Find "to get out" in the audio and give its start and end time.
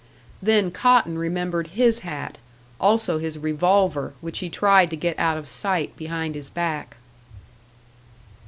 4.89-5.37